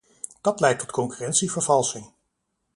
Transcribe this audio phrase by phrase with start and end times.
[0.41, 2.11] Dat leidt tot concurrentievervalsing.